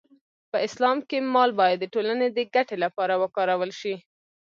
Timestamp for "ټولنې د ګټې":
1.93-2.77